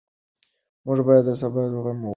[0.85, 2.09] موږ باید د سبا غم وخورو.